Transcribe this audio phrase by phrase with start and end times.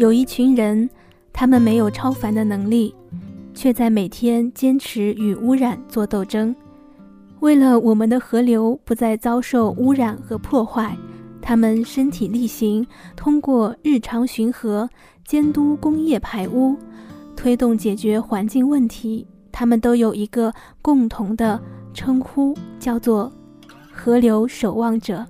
[0.00, 0.88] 有一群人，
[1.30, 2.94] 他们没有超凡的能力，
[3.52, 6.56] 却在每天坚持与污染做斗争。
[7.40, 10.96] 为了我们的河流不再遭受污染和破坏，
[11.42, 14.88] 他们身体力行，通过日常巡河、
[15.26, 16.74] 监督工业排污、
[17.36, 19.26] 推动解决环境问题。
[19.52, 21.60] 他们都有一个共同的
[21.92, 23.30] 称呼，叫做
[23.92, 25.26] “河流守望者”。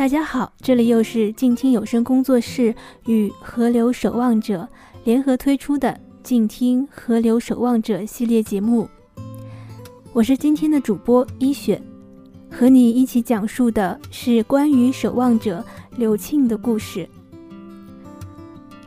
[0.00, 4.66] 大家好，这里又是静听有声工作室与河流守望者
[5.04, 8.88] 联合推出的“静听河流守望者”系列节目。
[10.14, 11.78] 我是今天的主播一雪，
[12.50, 15.62] 和你一起讲述的是关于守望者
[15.98, 17.06] 刘庆的故事。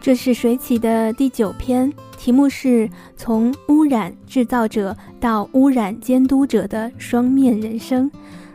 [0.01, 1.93] 这是水起的第九篇。
[2.17, 8.09] 题目是从污染制造者到污染监督者的双面人生。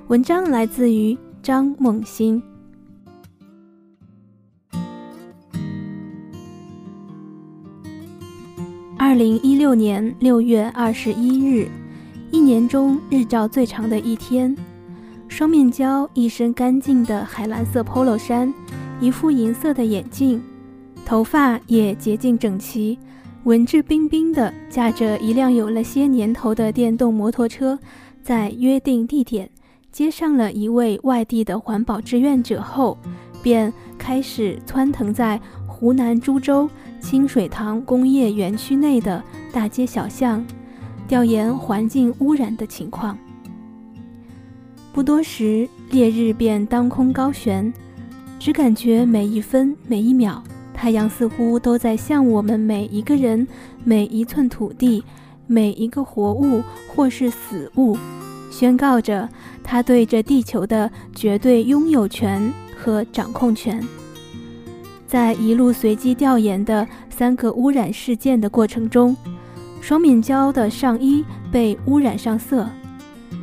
[0.09, 2.43] 文章来自于张梦欣。
[9.09, 11.67] 二零一六年六月二十一日，
[12.31, 14.55] 一年中日照最长的一天。
[15.28, 18.53] 双面胶一身干净的海蓝色 Polo 衫，
[19.00, 20.42] 一副银色的眼镜，
[21.06, 22.98] 头发也洁净整齐。
[23.45, 27.78] 文质彬彬的驾着一辆有了些年头的电动摩托车，
[28.22, 29.48] 在约定地点
[29.91, 32.98] 接上了一位外地的环保志愿者后，
[33.43, 36.69] 便开始窜腾在湖南株洲
[37.00, 40.44] 清水塘工业园区内的大街小巷，
[41.06, 43.16] 调研环境污染的情况。
[44.92, 47.72] 不多时，烈日便当空高悬，
[48.38, 50.42] 只感觉每一分每一秒。
[50.74, 53.46] 太阳似乎都在向我们每一个人、
[53.82, 55.02] 每一寸土地、
[55.46, 57.96] 每一个活物或是死物，
[58.50, 59.28] 宣告着
[59.64, 63.84] 他对这地球的绝对拥有权和掌控权。
[65.09, 69.16] 在一路随机调研的三个污染事件的过程中，
[69.81, 72.69] 双面胶的上衣被污染上色，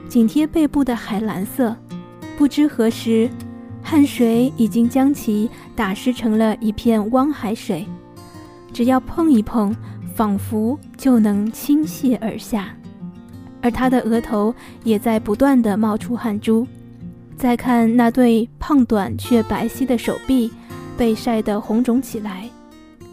[0.07, 1.75] 紧贴背部的海蓝色，
[2.37, 3.27] 不知何时。
[3.81, 7.85] 汗水已经将其打湿成了一片汪海水，
[8.71, 9.75] 只要碰一碰，
[10.15, 12.75] 仿佛就能倾泻而下。
[13.61, 14.53] 而他的额头
[14.83, 16.67] 也在不断的冒出汗珠。
[17.35, 20.51] 再看那对胖短却白皙的手臂，
[20.97, 22.49] 被晒得红肿起来。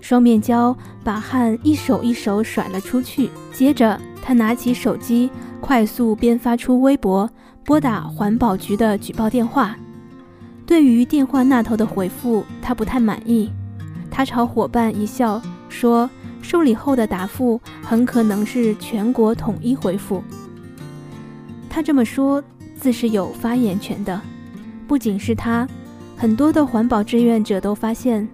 [0.00, 7.31] 双面胶把汗一手一手甩了出去，接着他拿起手机，快速编发出微博，
[7.65, 9.76] 拨打环保局的举报电话。
[10.66, 13.50] 对于电话那头的回复，他不太满意。
[14.10, 16.09] 他朝伙伴一笑，说
[16.43, 20.22] ：“受理后的答复很可能是全国统一回复。”
[21.70, 22.43] 他这么说，
[22.76, 24.20] 自是有发言权的。
[24.87, 25.66] 不仅是他，
[26.17, 28.28] 很多的环保志愿者都发现，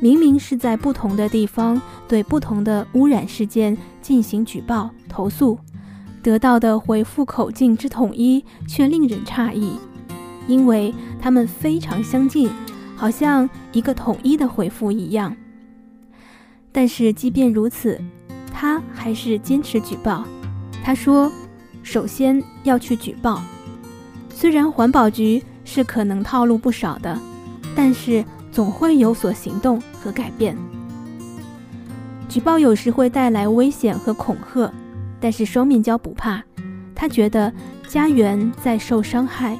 [0.00, 5.58] 明明是在不同的地方对不同的污染事件进行举报投诉，
[6.22, 9.72] 得到的回复口径之统一，却令人诧异。
[10.46, 12.50] 因为他们非常相近，
[12.96, 15.34] 好像一个统一的回复一样。
[16.70, 18.00] 但是即便如此，
[18.52, 20.24] 他还是坚持举报。
[20.82, 21.32] 他说
[21.82, 23.40] ：“首先要去举报，
[24.28, 27.18] 虽然环保局是可能套路不少的，
[27.74, 30.56] 但是总会有所行动和改变。
[32.28, 34.72] 举报有时会带来危险和恐吓，
[35.20, 36.42] 但是双面胶不怕，
[36.94, 37.52] 他觉得
[37.86, 39.58] 家园在受伤害。”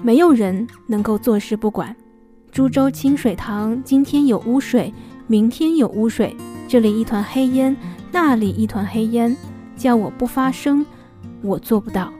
[0.00, 1.94] 没有人能够坐视不管。
[2.52, 4.94] 株洲清水塘今天有污水，
[5.26, 6.36] 明天有污水，
[6.68, 7.76] 这里一团黑烟，
[8.12, 9.36] 那里一团黑烟，
[9.76, 10.86] 叫我不发声，
[11.42, 12.12] 我做不到。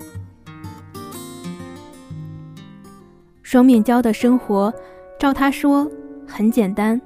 [3.51, 4.71] 双面胶的生活，
[5.19, 5.91] 照他说
[6.27, 7.01] 很简单，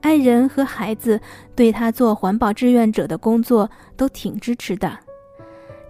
[0.00, 1.20] 爱人和孩子
[1.54, 4.98] 对他做环保志愿者的工作都挺支持的。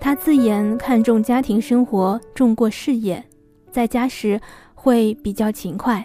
[0.00, 3.24] 他自言看重家庭生活，重过事业。
[3.70, 4.40] 在家时
[4.74, 6.04] 会比较勤快，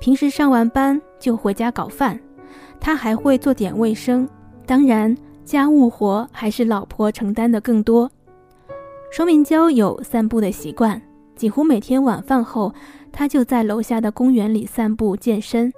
[0.00, 2.18] 平时上完班就回家搞饭。
[2.80, 4.28] 他还会做点卫生，
[4.66, 8.10] 当然家务活还是老婆承担的更多。
[9.12, 11.00] 双面胶有散步的习惯，
[11.36, 12.74] 几乎每天晚饭后，
[13.18, 15.72] 他就在楼下的公园里散步健身。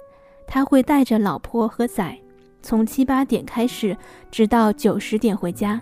[0.45, 2.15] 他会带着老婆和崽，
[2.61, 3.97] 从七八点开始，
[4.29, 5.81] 直到九十点回家。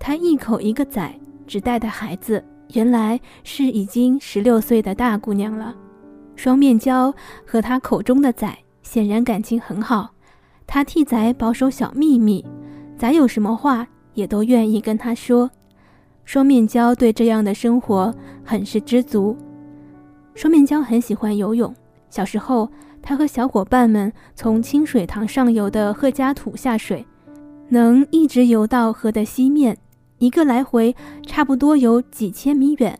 [0.00, 1.14] 他一口一个崽，
[1.46, 2.44] 只带的孩子。
[2.72, 5.76] 原来是已经十六岁的大姑娘了。
[6.34, 7.14] 双面胶
[7.46, 8.52] 和他口中的仔
[8.82, 10.10] 显然感情很好，
[10.66, 12.44] 他替仔保守小秘密，
[12.98, 15.48] 仔有什么话也都愿意跟他说。
[16.24, 19.36] 双面胶对这样的生活很是知足。
[20.34, 21.74] 双面胶很喜欢游泳，
[22.08, 22.68] 小时候
[23.02, 27.04] 他和小伙伴们从清水塘上游的贺家土下水，
[27.68, 29.76] 能一直游到河的西面，
[30.18, 30.94] 一个来回
[31.26, 32.98] 差不多有几千米远。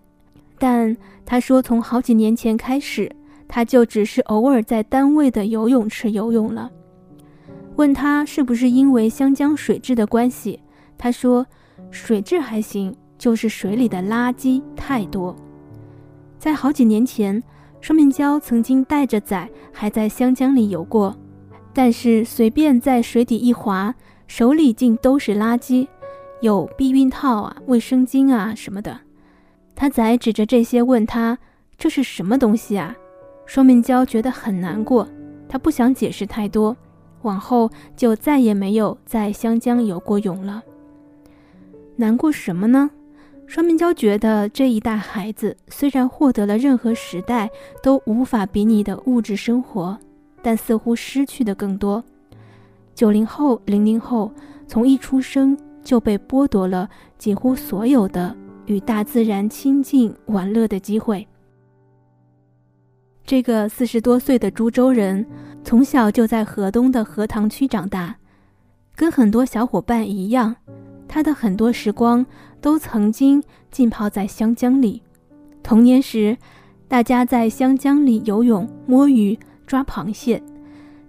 [0.58, 3.10] 但他说，从好几年前开始，
[3.48, 6.70] 他就只是偶尔在单位的游泳池游泳了。
[7.76, 10.60] 问他是不是因为湘江水质的关系，
[10.98, 11.46] 他说
[11.90, 15.34] 水质还行，就是水里的垃圾太多。
[16.40, 17.40] 在好几年前。
[17.82, 21.16] 双面胶曾经带着仔还在湘江里游过，
[21.72, 23.94] 但是随便在水底一滑，
[24.26, 25.88] 手里竟都是垃圾，
[26.42, 29.00] 有避孕套啊、卫生巾啊什么的。
[29.74, 31.38] 他仔指着这些问他
[31.78, 32.94] ：“这是什么东西啊？”
[33.46, 35.08] 双面胶觉得很难过，
[35.48, 36.76] 他不想解释太多，
[37.22, 40.62] 往后就再也没有在湘江游过泳了。
[41.96, 42.90] 难过什么呢？
[43.50, 47.50] 双面胶觉得这一代孩子虽然获得了任何时代
[47.82, 49.98] 都无法比拟的物质生活，
[50.40, 52.04] 但似乎失去的更多。
[52.94, 54.32] 九零后、零零后
[54.68, 56.88] 从一出生就被剥夺了
[57.18, 58.36] 几乎所有的
[58.66, 61.26] 与大自然亲近玩乐的机会。
[63.24, 65.26] 这个四十多岁的株洲人，
[65.64, 68.14] 从小就在河东的荷塘区长大，
[68.94, 70.54] 跟很多小伙伴一样，
[71.08, 72.24] 他的很多时光。
[72.60, 75.02] 都曾经浸泡在湘江里。
[75.62, 76.36] 童年时，
[76.88, 80.42] 大家在湘江里游泳、摸鱼、抓螃蟹。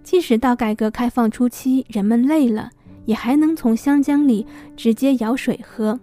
[0.02, 2.70] 即使到改革开放初期，人们累了，
[3.04, 4.46] 也还能从湘江里
[4.76, 5.98] 直接舀水喝。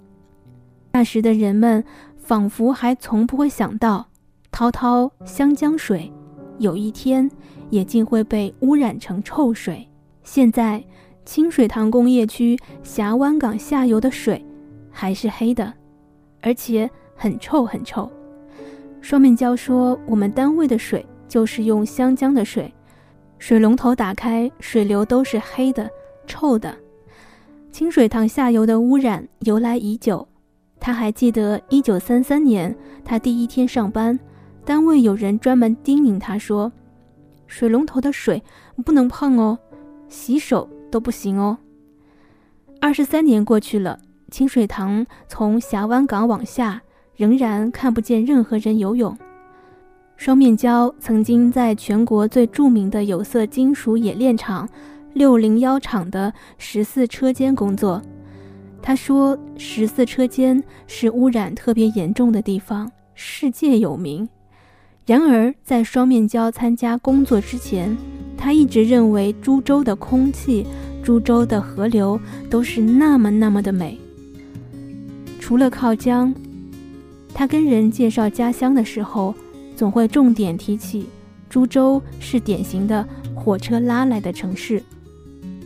[0.94, 1.84] 那时的人们
[2.18, 4.08] 仿佛还从不会想到，
[4.52, 6.12] 滔滔湘江水，
[6.58, 7.30] 有一天
[7.70, 9.88] 也竟会被污染成臭水。
[10.24, 10.84] 现在，
[11.26, 14.44] 清水塘工业区峡湾港下游的水。
[15.00, 15.74] 还是黑的，
[16.42, 18.12] 而且很臭很臭。
[19.00, 22.70] 双面胶说：“我们单位的水就是用湘江的水，
[23.38, 25.90] 水龙头打开，水流都是黑的、
[26.28, 26.76] 臭的。
[27.72, 30.28] 清水塘下游的污染由来已久。
[30.82, 32.76] 他还记得1933年
[33.06, 34.20] 他第一天上班，
[34.66, 36.70] 单位有人专门叮咛他说
[37.48, 38.44] ：‘水龙头的水
[38.84, 39.58] 不能碰哦，
[40.10, 41.58] 洗手都不行哦。’
[42.82, 43.98] 二十三年过去了。”
[44.30, 46.82] 清水塘从峡湾港往下，
[47.16, 49.18] 仍然看不见任何人游泳。
[50.16, 54.68] 双面胶曾经在全国最著名的有色金属冶炼厂
[55.14, 58.02] 六零幺厂的十四车间工作。
[58.82, 64.28] 他说：“十四车间是污染特别严重的地方，世界有名。”
[65.06, 67.98] 然而，在双面胶参加工作之前，
[68.38, 70.66] 他一直认为株洲的空气、
[71.04, 74.00] 株洲的河流都是那么那么的美。
[75.40, 76.32] 除了靠江，
[77.34, 79.34] 他跟人介绍家乡的时候，
[79.76, 81.08] 总会重点提起
[81.50, 84.84] 株洲是典型的火车拉来的城市。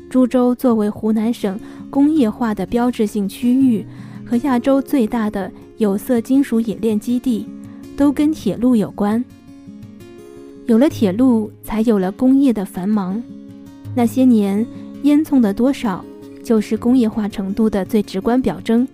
[0.09, 1.59] 株洲作为湖南省
[1.89, 3.85] 工业化的标志性区域
[4.25, 7.47] 和亚洲最大的有色金属冶炼基地，
[7.97, 9.23] 都跟铁路有关。
[10.67, 13.21] 有了铁路，才有了工业的繁忙。
[13.95, 14.65] 那些年
[15.01, 16.05] 烟囱的多少，
[16.43, 18.87] 就是工业化程度的最直观表征。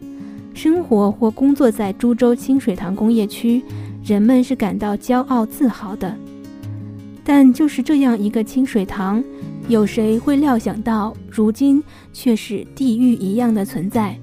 [0.62, 3.64] 生活或工作在株洲清水塘工业区，
[4.04, 6.14] 人们是感到骄傲自豪的。
[7.24, 9.24] 但就是这样一个清水塘，
[9.70, 14.20] 有谁会料想到，如今却是地狱一样的存在？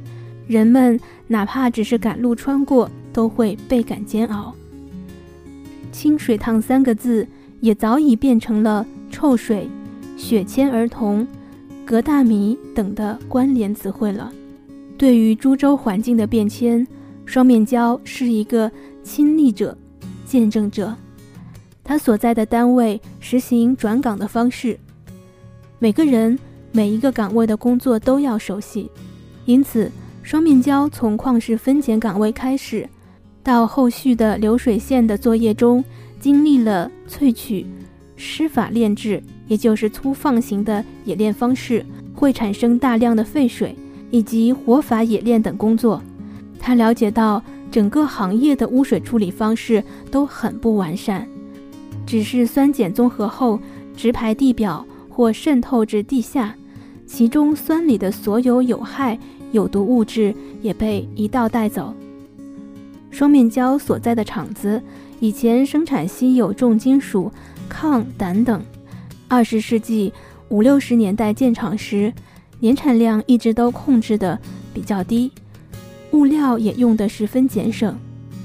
[0.46, 4.54] 人们哪怕只是赶路穿过，都会倍感煎熬。
[5.90, 7.26] 清水塘三个字，
[7.60, 9.70] 也早已变成了臭水、
[10.18, 11.26] 血铅儿童、
[11.86, 14.30] 镉大米等的关联词汇了。
[14.98, 16.86] 对于株洲环境的变迁，
[17.26, 18.70] 双面胶是一个
[19.02, 19.76] 亲历者、
[20.24, 20.94] 见证者。
[21.84, 24.78] 他所在的单位实行转岗的方式，
[25.78, 26.38] 每个人
[26.72, 28.90] 每一个岗位的工作都要熟悉。
[29.44, 29.90] 因此，
[30.22, 32.88] 双面胶从矿石分拣岗位开始，
[33.42, 35.84] 到后续的流水线的作业中，
[36.18, 37.66] 经历了萃取、
[38.16, 41.84] 湿法炼制，也就是粗放型的冶炼方式，
[42.14, 43.76] 会产生大量的废水。
[44.16, 46.02] 以及活法冶炼等工作，
[46.58, 51.28] 他了解到整个行业的污水处理方式都很不完善，
[52.06, 53.60] 只是酸碱综合后
[53.94, 56.54] 直排地表或渗透至地下，
[57.06, 59.18] 其中酸里的所有有害
[59.52, 61.92] 有毒物质也被一道带走。
[63.10, 64.82] 双面胶所在的厂子
[65.20, 67.30] 以前生产稀有重金属
[67.68, 68.62] 抗、胆等，
[69.28, 70.10] 二十世纪
[70.48, 72.10] 五六十年代建厂时。
[72.58, 74.38] 年产量一直都控制的
[74.72, 75.30] 比较低，
[76.12, 77.96] 物料也用得十分俭省。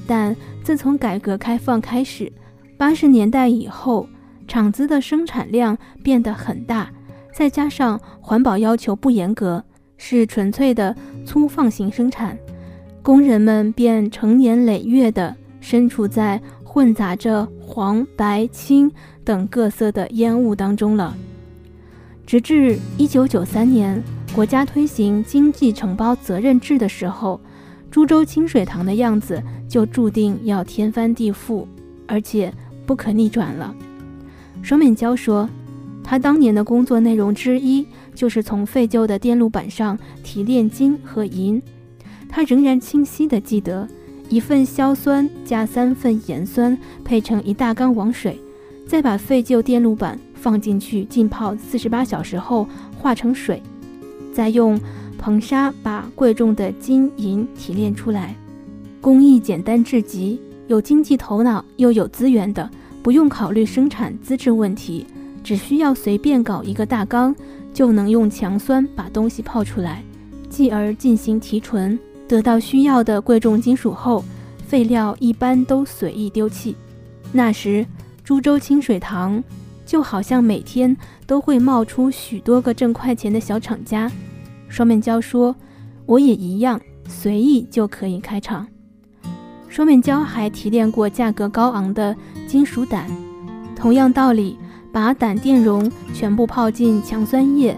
[0.05, 2.31] 但自从改革开放开始，
[2.77, 4.07] 八十年代以后，
[4.47, 6.91] 厂子的生产量变得很大，
[7.33, 9.63] 再加上环保要求不严格，
[9.97, 12.37] 是纯粹的粗放型生产，
[13.01, 18.91] 工人们便成年累月地身处在混杂着黄、白、青
[19.23, 21.15] 等各色的烟雾当中了。
[22.31, 24.01] 直至一九九三年，
[24.33, 27.37] 国家推行经济承包责任制的时候，
[27.91, 31.65] 株洲清水塘的样子就注定要天翻地覆，
[32.07, 32.49] 而且
[32.85, 33.75] 不可逆转了。
[34.61, 35.49] 双面胶说，
[36.05, 37.85] 他当年的工作内容之一
[38.15, 41.61] 就是从废旧的电路板上提炼金和银。
[42.29, 43.85] 他仍然清晰地记得，
[44.29, 48.39] 一份硝酸加三份盐酸配成一大缸王水，
[48.87, 52.67] 再把废旧电路板放进去浸泡四十八小时后
[52.97, 53.61] 化成水，
[54.33, 54.79] 再用
[55.21, 58.35] 硼砂把贵重的金银提炼出来。
[58.99, 62.67] 工艺简单至极，有经济头脑又有资源的。
[63.03, 65.05] 不用考虑生产资质问题，
[65.43, 67.35] 只需要随便搞一个大缸，
[67.73, 70.03] 就能用强酸把东西泡出来，
[70.49, 74.23] 继而进行提纯，得到需要的贵重金属后，
[74.67, 76.75] 废料一般都随意丢弃。
[77.31, 77.83] 那时，
[78.23, 79.43] 株洲清水塘
[79.91, 80.95] 就好像每天
[81.27, 84.09] 都会冒出许多个挣快钱的小厂家。
[84.69, 85.53] 双面胶说
[86.07, 86.79] ：“我也一样，
[87.09, 88.65] 随意就可以开厂。”
[89.67, 92.15] 双面胶还提炼过价格高昂的
[92.47, 93.05] 金属胆，
[93.75, 94.57] 同样道理，
[94.93, 97.77] 把胆电容全部泡进强酸液，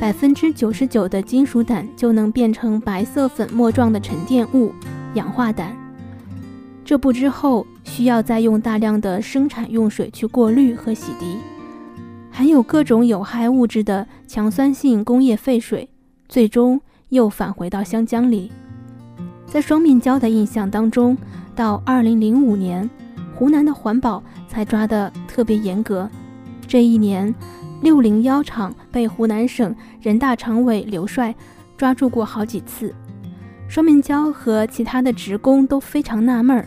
[0.00, 4.72] 百分之九十九的金属胆就能变成白色粉末状的沉淀物——
[5.14, 5.72] 氧化胆。
[6.84, 11.36] 这步之后需要再用大量的生产用水去过滤和洗涤，
[12.30, 15.88] 含有各种有害物质的强酸性工业废水，
[16.28, 18.50] 最终又返回到湘江里。
[19.46, 21.16] 在双面胶的印象当中，
[21.54, 22.88] 到二零零五年，
[23.34, 26.10] 湖南的环保才抓得特别严格。
[26.66, 27.32] 这一年，
[27.82, 31.32] 六零幺厂被湖南省人大常委刘帅
[31.76, 32.92] 抓住过好几次。
[33.68, 36.66] 双面胶和其他的职工都非常纳闷儿，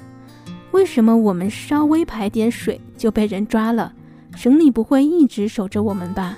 [0.72, 3.94] 为什么我们稍微排点水就被人抓了？
[4.36, 6.38] 省里不会一直守着我们吧？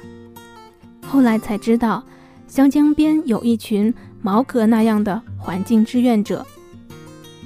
[1.06, 2.04] 后来才知道，
[2.48, 3.94] 湘江边有一群。
[4.22, 6.46] 毛格那样的环境志愿者，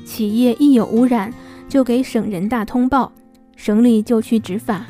[0.03, 1.31] 企业一有污染
[1.69, 3.11] 就给省人大通报，
[3.55, 4.87] 省里就去执法。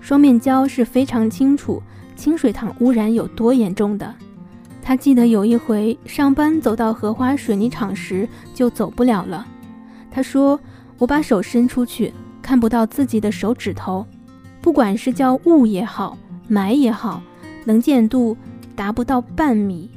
[0.00, 1.82] 双面胶是非常清楚
[2.16, 4.14] 清水塘污染有多严重的。
[4.80, 9.46] 他记得有一回上班走到荷花水泥厂时就走不了了。
[10.10, 10.58] 他说
[10.98, 14.06] ：“我把手伸出去，看不到自己的手指头，
[14.60, 16.16] 不管是叫雾也好，
[16.50, 17.22] 霾也好，
[17.64, 18.36] 能见度
[18.74, 19.90] 达不到半米。”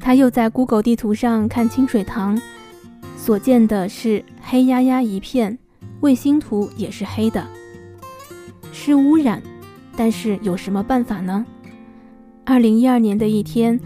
[0.00, 2.40] 他又在 Google 地图上看清水塘，
[3.16, 5.58] 所见的是黑压压一片，
[6.00, 7.46] 卫星图也是黑的，
[8.72, 9.42] 是污染。
[9.96, 11.44] 但是有什么办法呢？
[12.46, 13.78] 二零一二年的一天，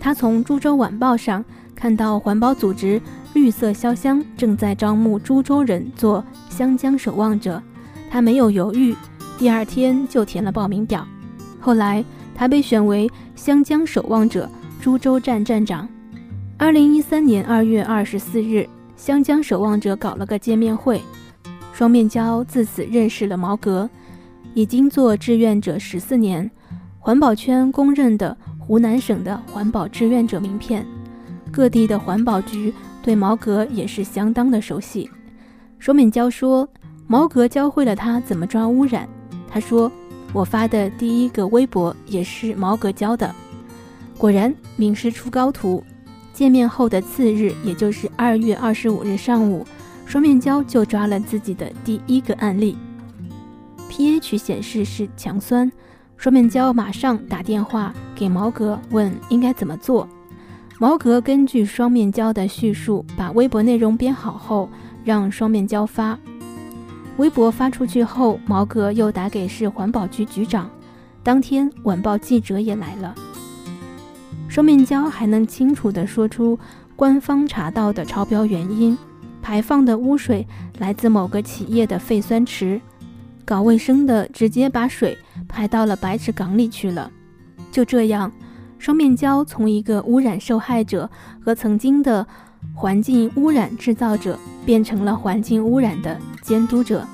[0.00, 1.44] 他从《株洲晚报》上
[1.76, 3.00] 看到环保组织
[3.34, 7.62] 绿色潇湘正在招募株洲人做湘江守望者，
[8.10, 8.94] 他没有犹豫，
[9.38, 11.06] 第二天就填了报名表。
[11.60, 14.48] 后来他被选为湘江守望者。
[14.80, 15.88] 株洲站站长，
[16.58, 21.00] 二零一三年二月二十四日，湘江守望者搞了个见面会，
[21.72, 23.88] 双面胶自此认识了毛格，
[24.54, 26.50] 已经做志愿者十四年，
[26.98, 30.84] 环保圈公认的湖南省的环保志愿者名片，
[31.52, 35.10] 各地的环保局对毛格也是相当的熟悉。
[35.78, 36.68] 双面胶说，
[37.06, 39.08] 毛格教会了他怎么抓污染。
[39.48, 39.90] 他说，
[40.32, 43.34] 我发的第一个微博也是毛格教的。
[44.16, 45.82] 果然名师出高徒。
[46.32, 49.66] 见面后的次日，也就是二月二十五日上午，
[50.06, 52.74] 双面胶就抓了自己的第一个案例。
[53.90, 55.70] pH 显示是强酸，
[56.16, 60.08] 双面胶马上打电话给毛格问应该怎么做。
[60.78, 64.68] 毛格根据双面胶的叙述，把微博内容编好后，
[65.04, 66.18] 让双面胶发。
[67.18, 70.68] 微博发出去后，毛格又打给市环保局局长。
[71.22, 73.14] 当天晚报记者也来了。
[74.48, 76.58] 双面胶还能清楚地说出
[76.96, 78.98] 官方查到的超标原因，
[79.40, 80.44] 排放的污水
[80.78, 82.80] 来自某个企业的废酸池，
[83.44, 87.08] 搞卫生的直接把水排到了白池港里去了。
[87.70, 88.32] 就这样，
[88.82, 91.08] 双面胶从一个污染受害者
[91.40, 92.26] 和曾经的
[92.74, 94.36] 环境污染制造者，
[94.66, 97.06] 变成了环境污染的监督者。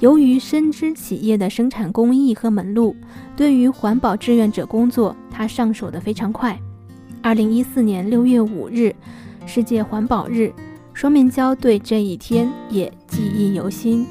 [0.00, 2.96] 由于深知企业的生产工艺和门路，
[3.36, 5.14] 对于环保志愿者工作。
[5.30, 6.58] 他上手的非常快。
[7.22, 8.92] 二零一四年六月五日，
[9.46, 10.52] 世界环保日，
[10.92, 14.04] 双面胶对这一天也记忆犹新。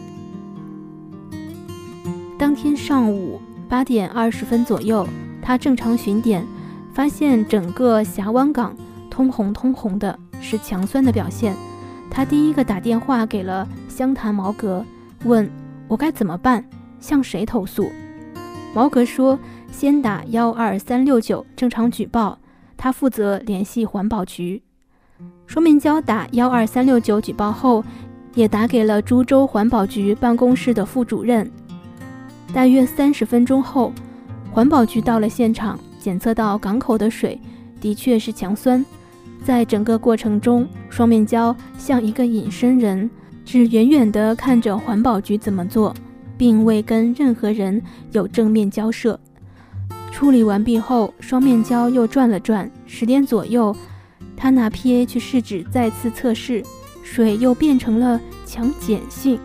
[2.40, 5.06] 当天上午八点二十分左右，
[5.42, 6.46] 他正常巡点，
[6.98, 8.76] 发现整个峡湾港
[9.08, 11.56] 通红通红的，是强酸的表现。
[12.10, 14.84] 他第一个打电话给了湘潭毛阁，
[15.24, 15.48] 问
[15.88, 16.68] 我该怎么办，
[17.00, 17.92] 向谁投诉？
[18.74, 19.38] 毛阁说
[19.72, 22.40] ：“先打幺二三六九正常举报，
[22.76, 24.64] 他负责联系环保局。”
[25.46, 27.84] 双面胶打幺二三六九举报后，
[28.34, 31.48] 也打给了株洲环保局办公室的副主任。
[32.52, 33.94] 大约三十分钟后，
[34.52, 37.38] 环保局到了现场，检测到港口的水
[37.82, 38.86] 的确是强酸。
[39.44, 43.10] 在整个过程中，双面胶像一个隐身人，
[43.44, 45.94] 只远远地看着环保局怎么做，
[46.38, 47.82] 并未跟任何人
[48.14, 49.20] 有正面交涉。
[50.10, 53.76] 处理完毕后，双面胶又转了转，十点左右，
[54.38, 56.64] 他拿 pH 试纸再次测试，
[57.04, 59.38] 水又变成了强碱性。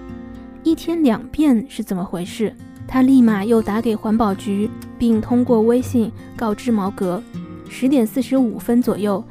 [0.62, 2.54] 一天两遍是怎么回事？
[2.92, 4.68] 他立马又打给环保局，
[4.98, 7.22] 并通过微信告知毛格。
[7.66, 9.24] 十点四十五分左右。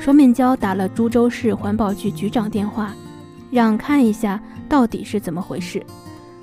[0.00, 2.94] 双面胶打了株洲市环保局局长电话，
[3.50, 5.84] 让看一下到底是怎么回事。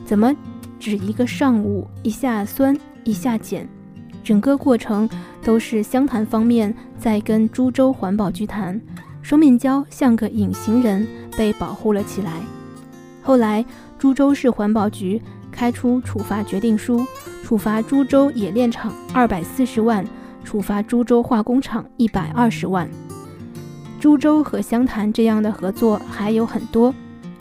[0.04, 0.36] 怎么
[0.78, 3.66] 只一个上午，一下酸一下碱，
[4.22, 5.10] 整个过程
[5.42, 8.80] 都是湘潭方面在跟株洲环保局谈，
[9.22, 12.34] 双面胶像个隐形人被保护了起来。
[13.22, 13.66] 后来
[13.98, 15.22] 株洲市环保局
[15.56, 17.06] 开出处罚决定书，
[17.42, 20.06] 处罚株洲冶炼厂二百四十万，
[20.44, 22.90] 处罚株洲化工厂一百二十万。
[24.02, 26.94] 株洲和湘潭这样的合作还有很多。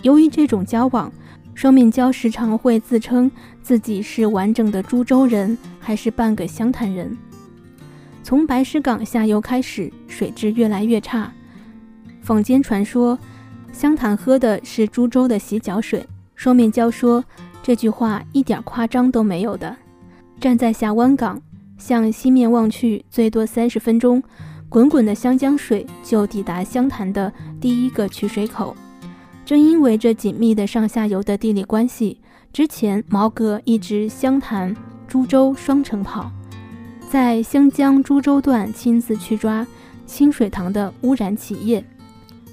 [0.02, 1.12] 由于这种交往，
[1.54, 3.28] 双面胶时常会自称
[3.61, 7.16] 自己是完整的株洲人，还是半个湘潭人。
[8.23, 11.30] 从白石港下游开始，水质越来越差。
[12.23, 13.18] 坊间传说，
[13.73, 16.06] 湘潭喝的是株洲的洗脚水。
[16.35, 17.23] 双面胶说，
[17.64, 19.75] 这句话一点夸张都没有的。
[20.38, 21.40] 站在峡湾港，
[21.79, 24.22] 向西面望去，最多三十分钟。
[24.68, 28.77] 滚滚的湘江水就抵达湘潭的第一个取水口。
[29.46, 32.20] 正因为这紧密的上下游的地理关系，
[32.53, 34.77] 之前毛哥一直湘潭、
[35.09, 36.31] 株洲双城跑，
[37.09, 39.66] 在湘江株洲段亲自去抓
[40.05, 41.83] 清水塘的污染企业。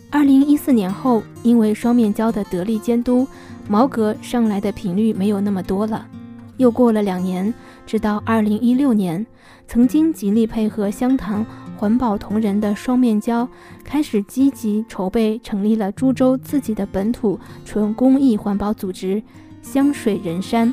[0.10, 3.28] 二零一四年后，因为双面胶的得力监督，
[3.72, 6.06] 毛哥上来的频率没有那么多了。
[6.58, 7.54] 又过了两年，
[7.86, 9.26] 直到二零一六年，
[9.66, 11.46] 曾经极力配合湘潭。
[11.78, 13.48] 环保同仁的双面胶
[13.82, 19.24] 开始积极筹备，成立了株洲自己的本土纯公益环保组织
[19.64, 20.72] “香水人山”。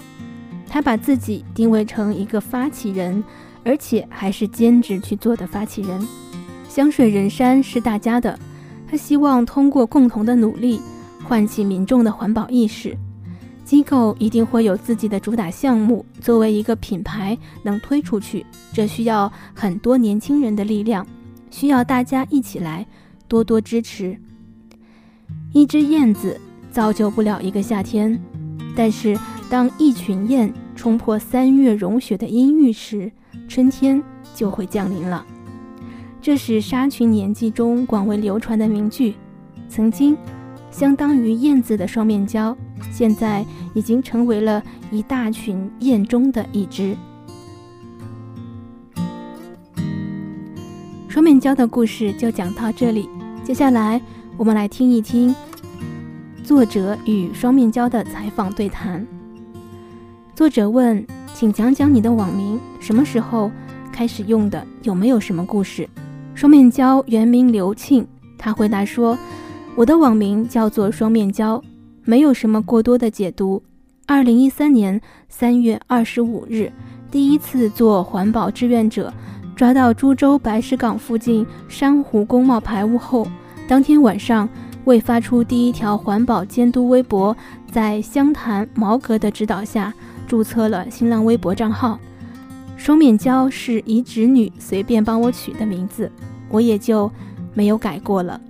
[0.68, 3.22] 他把自己定位成一个发起人，
[3.64, 6.04] 而且还是兼职去做的发起人。
[6.68, 8.37] 香水人山是大家的，
[8.90, 10.80] 他希望通过共同的努力，
[11.28, 12.96] 唤起民众的环保意识。
[13.62, 21.06] 机构一定会有自己的主打项目，作为一个品牌能推出去，这需要很多年轻人的力量，
[21.50, 22.86] 需要大家一起来
[23.28, 24.16] 多多支持。
[25.52, 28.18] 一只燕子造就不了一个夏天，
[28.74, 29.14] 但是
[29.50, 33.12] 当一群燕冲破三月融雪的阴郁时，
[33.46, 34.02] 春天
[34.34, 35.26] 就会降临了。
[36.22, 39.14] 这是沙群年纪中广为流传的名句，
[39.68, 40.16] 曾经。
[40.70, 42.57] 相当于燕子的双面胶，
[42.92, 46.96] 现在已经成为了一大群燕中的一只。
[51.09, 53.09] 双面胶的故事就讲到这里，
[53.42, 54.00] 接下来
[54.37, 55.35] 我们来听一听
[56.44, 59.04] 作者与双面胶的采访对谈。
[60.37, 61.04] 作者问
[61.35, 63.50] ：“请讲讲你的网名，什么时候
[63.92, 64.64] 开始用的？
[64.83, 65.88] 有没有什么故事？”
[66.37, 69.18] 双面胶原名刘庆，他回答说。
[69.78, 71.62] 我的网名叫做双面胶，
[72.02, 73.62] 没有什么过多的解读。
[74.06, 76.72] 二零一三年三月二十五日，
[77.12, 79.14] 第一次做环保志愿者，
[79.54, 83.24] 抓到株洲白石港附近珊瑚工贸排污后，
[83.68, 84.48] 当天晚上
[84.84, 87.36] 为发出第一条环保监督微博，
[87.70, 89.94] 在湘潭毛格的指导下，
[90.26, 92.00] 注册了新浪微博账号。
[92.76, 96.10] 双面胶是姨侄女随便帮我取的名字，
[96.48, 97.08] 我也就
[97.54, 98.40] 没有改过了。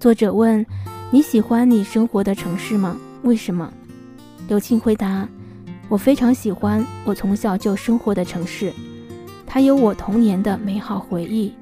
[0.00, 0.64] 作者问
[1.10, 2.96] ：“你喜欢你生活的城市吗？
[3.24, 3.72] 为什么？”
[4.46, 5.28] 刘庆回答
[5.90, 8.72] ：“我非常喜欢我从小就生活的城市，
[9.44, 11.52] 它有我童年的美好回忆。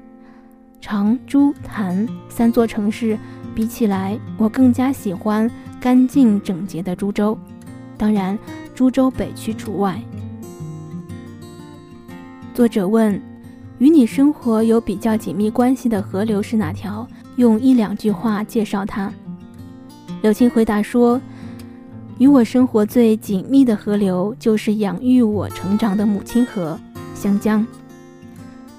[0.79, 3.17] 长、株、潭三座城市
[3.55, 5.49] 比起来，我更加喜欢
[5.81, 7.35] 干净整洁的株洲，
[7.97, 8.37] 当然，
[8.75, 9.99] 株洲北区除外。”
[12.53, 13.19] 作者问
[13.79, 19.11] ：“与你生活有比较紧密关系的河流是哪条？”用一两句话介绍他。
[20.21, 21.21] 柳青回答说
[22.19, 26.77] ：“与我生活最紧密的河流，就是养育我成长的母亲河——
[27.15, 27.65] 湘江。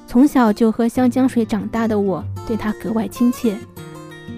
[0.06, 3.56] 从小就喝湘江水长大的我，对它格外亲切。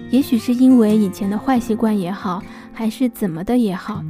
[0.09, 4.03] 也许是因为以前的坏习惯也好，还是怎么的也好，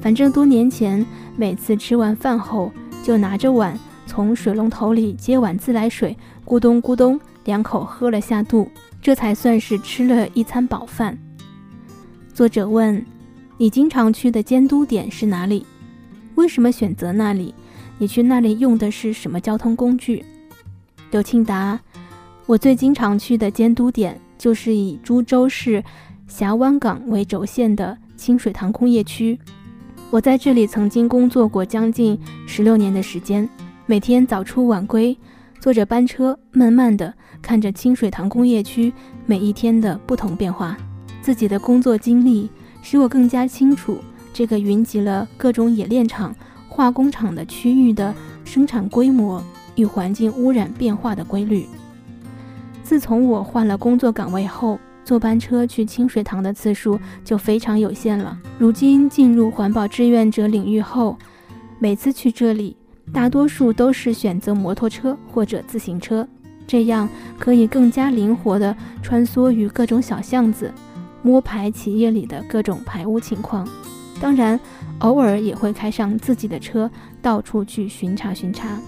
[0.00, 2.72] 反正多年前，每次吃完饭后，
[3.04, 8.68] 就拿着碗从水龙头里接碗自来水，咕咚咕咚两口喝了下肚，
[9.06, 11.16] 这才算是吃了一餐饱饭。
[12.34, 13.06] 作者问。
[13.56, 15.64] 你经常去的监督点是哪里？
[16.34, 17.54] 为什么选择那里？
[17.98, 20.24] 你去那里用的是什么交通工具？
[21.12, 21.78] 刘庆答：
[22.46, 25.84] 我最经常去的监督点就是以株洲市
[26.26, 29.38] 峡湾港为轴线的清水塘工业区。
[30.10, 33.48] 我在这里曾经工作过将近十六年的时间，
[33.86, 35.16] 每天早出晚归，
[35.66, 38.92] 坐着班车，慢慢的看着清水塘工业区
[39.26, 40.76] 每一天的不同变化，
[41.20, 42.48] 自己的工作经历。
[42.82, 43.98] 使我更加清楚
[44.32, 46.32] 这个云集了各种冶炼厂、
[46.68, 49.42] 化工厂的区域的生产规模
[49.74, 51.66] 与环境污染变化的规律。
[52.84, 58.38] 自从我换了工作岗位后，坐班车去清水塘的次数就非常有限了。
[58.56, 61.18] 如今进入环保志愿者领域后，
[61.80, 62.76] 每次去这里，
[63.12, 66.26] 大多数都是选择摩托车或者自行车，
[66.66, 70.72] 这样可以更加灵活地穿梭于各种小巷子。
[71.22, 73.66] 摸排企业里的各种排污情况，
[74.20, 74.60] 当然，
[75.00, 76.88] 偶尔也会开上自己的车，
[77.20, 78.80] 到处去巡查巡查。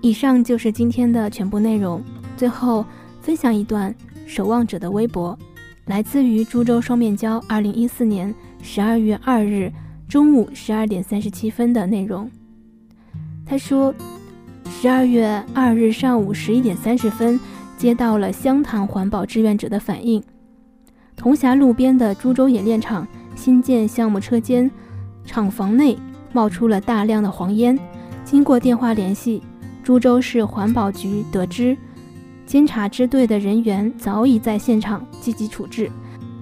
[0.00, 2.02] 以上就是今天的全部内容。
[2.34, 2.82] 最后
[3.20, 3.94] 分享一段
[4.26, 5.38] 守望者的微博，
[5.84, 9.70] 来自于株洲双面胶，二零一四年十二月二日
[10.08, 12.30] 中午十二点三十七分的内容。
[13.48, 13.94] 他说，
[14.68, 17.40] 十二月二日上午十一点三十分，
[17.78, 20.22] 接到了湘潭环保志愿者的反映。
[21.16, 24.70] 铜霞路边的株洲冶炼厂新建项目车间
[25.24, 25.96] 厂房内
[26.30, 27.76] 冒出了大量的黄烟。
[28.22, 29.42] 经过电话联系，
[29.82, 31.74] 株洲市环保局得知，
[32.44, 35.90] 监察支队的人员早已在现场积极处置。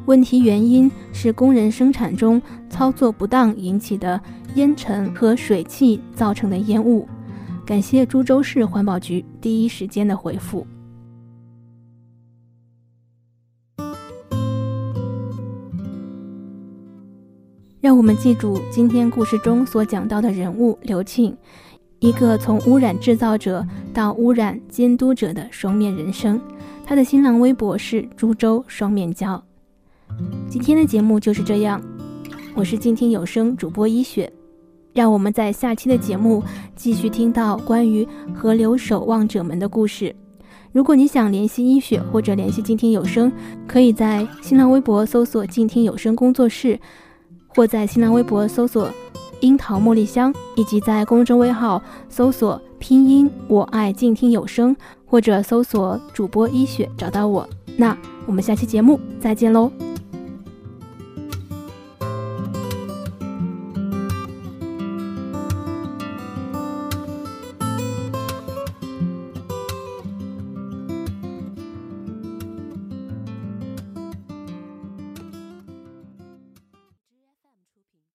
[0.06, 4.20] 问题原因是工人生产中操作不当引起的
[4.56, 7.06] 烟尘和水汽造成的烟雾。
[7.64, 10.66] 感谢株洲市环保局第一时间的回复。
[17.80, 21.36] 让我们记住今天故事中所讲到的人物刘庆，
[22.00, 26.40] 一个从污染制造者到污染监督者的双面人生。
[26.84, 29.40] 他的新浪微博是株洲双面胶。
[30.48, 31.80] 今天的节目就是这样，
[32.54, 34.32] 我是静听有声主播一雪。
[34.96, 36.42] 让我们在下期的节目
[36.74, 40.16] 继续听到关于河流守望者们的故事。
[40.72, 43.30] 如果你想联系一雪或者联系静听有声，
[43.68, 46.80] 可以在新浪微博搜索“静听有声工作室”。
[47.48, 48.90] 或在新浪微博搜索
[49.40, 57.48] “樱桃茉莉香”，以及在公众微号搜索拼音“我爱静听有声”，或者搜索主播一雪找到我。
[57.76, 59.70] 那我们下期节目再见喽！